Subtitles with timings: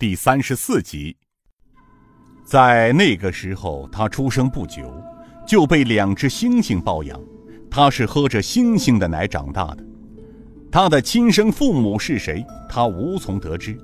[0.00, 1.16] 第三十四集。
[2.44, 4.94] 在那个时候，他出生不久，
[5.44, 7.20] 就被两只猩猩抱养。
[7.68, 9.84] 他是喝着猩猩的奶长大的。
[10.70, 13.76] 他的亲生父母是谁，他无从得知。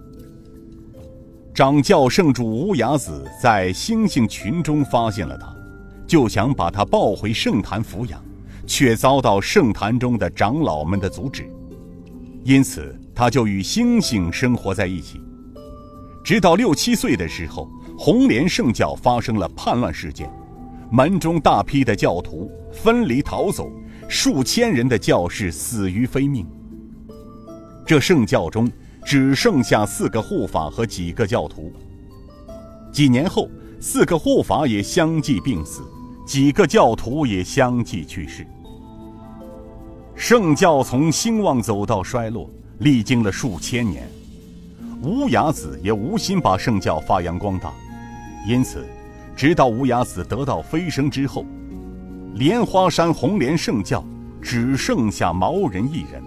[1.52, 5.52] 掌教圣主无崖子在猩猩群中发现了他，
[6.06, 8.24] 就想把他抱回圣坛抚养，
[8.68, 11.44] 却遭到圣坛中的长老们的阻止。
[12.44, 15.20] 因此，他就与猩猩生活在一起。
[16.24, 20.28] 直到六七岁的时候，红莲圣教发生了叛乱事件，
[20.90, 23.70] 门中大批的教徒分离逃走，
[24.08, 26.46] 数千人的教士死于非命。
[27.86, 28.72] 这圣教中
[29.04, 31.70] 只剩下四个护法和几个教徒。
[32.90, 33.46] 几年后，
[33.78, 35.82] 四个护法也相继病死，
[36.26, 38.46] 几个教徒也相继去世。
[40.14, 44.08] 圣教从兴旺走到衰落，历经了数千年。
[45.04, 47.70] 乌雅子也无心把圣教发扬光大，
[48.48, 48.86] 因此，
[49.36, 51.44] 直到乌雅子得到飞升之后，
[52.36, 54.02] 莲花山红莲圣教
[54.40, 56.22] 只剩下毛人一人，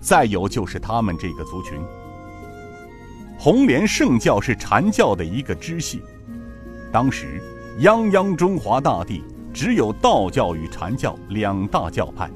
[0.00, 1.80] 再有就是他们这个族群。
[3.36, 6.00] 红莲圣教是禅教的一个支系，
[6.92, 7.42] 当时
[7.80, 12.30] 泱泱中华大地只有道教与禅教两大教派。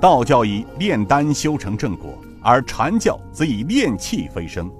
[0.00, 2.16] 道教以炼丹修成正果，
[2.48, 4.70] 而禅教则以炼气飞升。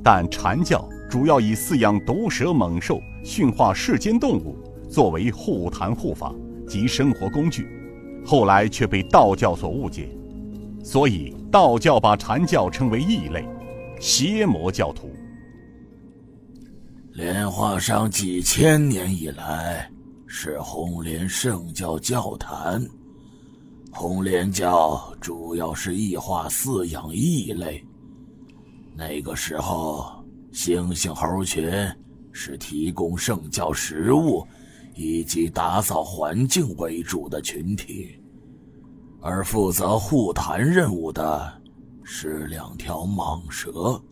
[0.00, 4.56] 但禅教主要以饲养毒蛇猛兽、驯化世间动物
[4.88, 6.32] 作为护坛护法
[6.68, 7.66] 及生活工具，
[8.24, 10.08] 后来却被道教所误解，
[10.84, 13.44] 所以道教把禅教称为异类、
[13.98, 15.10] 邪魔教徒。
[17.14, 19.90] 莲花山几千年以来
[20.28, 22.80] 是红莲圣教教坛。
[23.96, 27.82] 红莲教主要是异化饲养异类。
[28.96, 31.72] 那个时候，猩猩猴群
[32.32, 34.44] 是提供圣教食物
[34.96, 38.20] 以及打扫环境为主的群体，
[39.20, 41.62] 而负责护坛任务的
[42.02, 44.02] 是两条蟒蛇，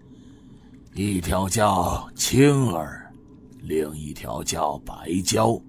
[0.95, 3.13] 一条叫青儿，
[3.59, 5.61] 另一条叫白蛟。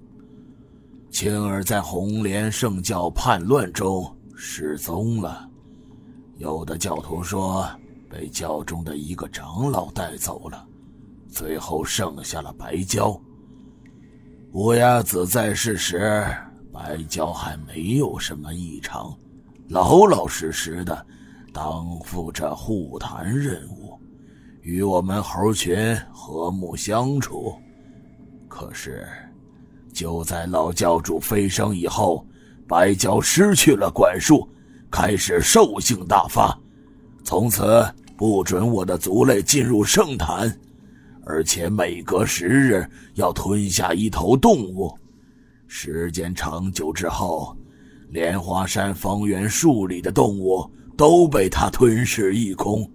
[1.13, 4.03] 青儿在红莲圣教叛乱中
[4.35, 5.47] 失踪了，
[6.37, 7.69] 有的教徒说
[8.09, 10.67] 被教中的一个长老带走了，
[11.29, 13.21] 最后剩下了白蛟。
[14.53, 16.25] 乌鸦子在世时，
[16.71, 19.15] 白蛟还没有什么异常，
[19.69, 21.05] 老老实实的
[21.53, 21.63] 担
[22.03, 23.99] 负着护坛任务，
[24.61, 27.53] 与我们猴群和睦相处。
[28.49, 29.07] 可是。
[29.93, 32.25] 就在老教主飞升以后，
[32.67, 34.49] 白蛟失去了管束，
[34.89, 36.57] 开始兽性大发，
[37.23, 37.85] 从此
[38.17, 40.51] 不准我的族类进入圣坛，
[41.25, 44.91] 而且每隔十日要吞下一头动物。
[45.67, 47.55] 时间长久之后，
[48.09, 50.67] 莲花山方圆数里的动物
[50.97, 52.89] 都被他吞噬一空，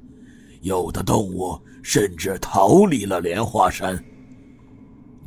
[0.62, 3.96] 有的动物甚至逃离了莲花山。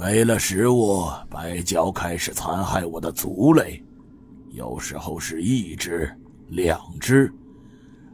[0.01, 3.79] 没了食物，白蛟开始残害我的族类，
[4.49, 6.11] 有时候是一只、
[6.49, 7.31] 两只，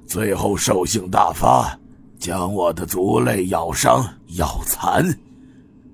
[0.05, 1.79] 最后兽性大发，
[2.19, 4.05] 将我的族类咬伤、
[4.35, 5.01] 咬残。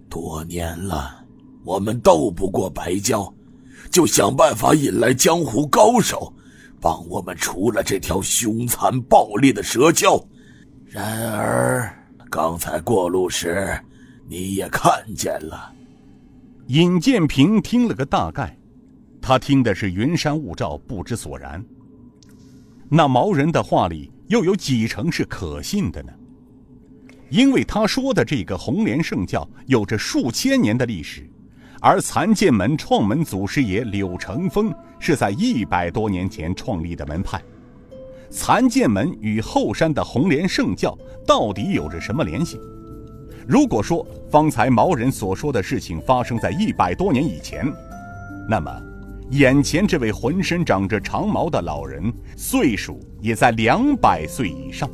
[0.10, 1.24] 多年了，
[1.64, 3.32] 我们斗不过白蛟，
[3.92, 6.34] 就想办法引来江湖高手，
[6.82, 10.26] 帮我们除了这条凶残暴力的蛇蛟。
[10.88, 11.88] 然而，
[12.32, 13.80] 刚才过路时，
[14.28, 15.72] 你也看见了。
[16.68, 18.58] 尹建平听了个大概，
[19.22, 21.64] 他听的是云山雾罩，不知所然。
[22.90, 26.14] 那毛人的话里又有几成是可信的呢？
[27.30, 31.30] 因为他说的这个红莲圣教有着数千年的历史，
[31.82, 37.42] 而残剑门创门祖师爷柳成风是在一百多年前创立的门派。
[38.30, 40.98] 残剑门与后山的红莲圣教
[41.28, 42.58] 到底有着什么联系？
[43.48, 47.66] 如果说方才毛人所说的事情发生在一百多年以前，
[48.50, 48.72] 那么，
[49.32, 54.90] 眼前这位浑身长着长毛的老人，岁数也在两百岁以上。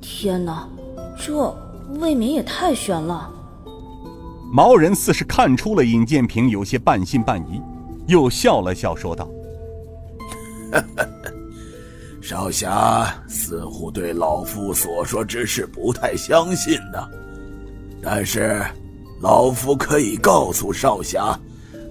[0.00, 0.68] 天哪，
[1.18, 1.54] 这
[2.00, 3.32] 未免也太悬了！
[4.52, 7.60] 毛人似是看出了尹建平有些半信半疑，
[8.06, 9.28] 又笑了笑，说道
[12.28, 17.08] ：“少侠似乎对老夫所说之事不太相信呢，
[18.02, 18.60] 但是
[19.20, 21.38] 老夫可以告诉少侠，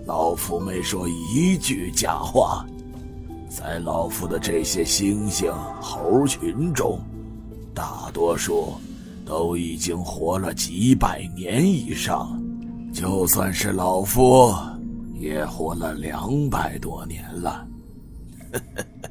[0.06, 2.66] 老夫没说一句假话。
[3.50, 7.00] 在老夫的这些猩猩猴群中，
[7.74, 8.74] 大多数
[9.26, 12.38] 都已经活了几百年以上，
[12.94, 14.54] 就算是老夫，
[15.18, 17.66] 也活了两百多年了。
[18.52, 19.10] 呵呵呵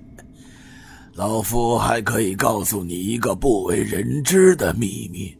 [1.16, 5.32] 老夫还可以告诉你一个不为人知的秘密，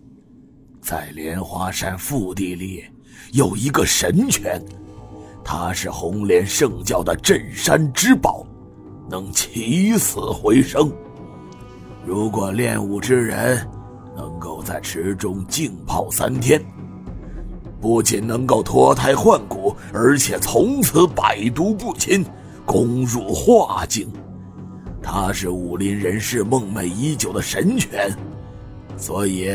[0.81, 2.85] 在莲花山腹地里
[3.32, 4.65] 有一个神泉，
[5.43, 8.47] 它是红莲圣教的镇山之宝，
[9.11, 10.88] 能起死回生。
[12.06, 13.69] 如果练武之人
[14.15, 16.65] 能够在池中浸泡三天，
[17.81, 22.25] 不仅能够脱胎换骨，而且从此百毒不侵，
[22.65, 24.09] 攻入化境。
[25.06, 28.11] 它是武林人士梦寐已久的神犬，
[28.97, 29.53] 所以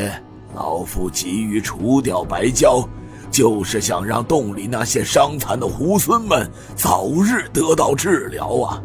[0.53, 2.87] 老夫急于除掉白蛟，
[3.31, 8.81] 就是想让洞里那些伤残的猢狲们早日得到治疗啊！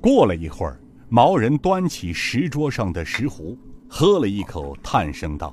[0.00, 5.52] 过了一会儿，毛人端起石桌上的石壶，喝了一口，叹声道：“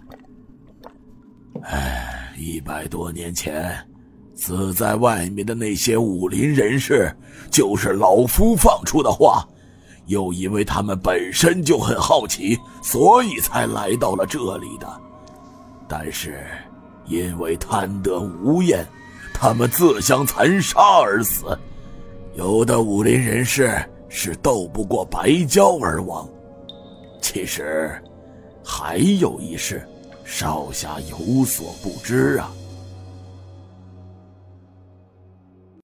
[1.66, 3.76] 哎，一百多年前，
[4.36, 7.14] 死在外面的那些武林人士，
[7.50, 9.44] 就是老夫放出的话。”
[10.08, 14.88] 又因为他们本身就很好奇，所以才来到了这里的。
[15.88, 16.46] 但是，
[17.06, 18.86] 因为贪得无厌，
[19.34, 21.58] 他们自相残杀而死。
[22.36, 23.72] 有的武林人士
[24.10, 26.28] 是斗不过白蛟而亡。
[27.22, 27.92] 其实，
[28.64, 29.88] 还有一事，
[30.24, 32.52] 少侠有所不知啊。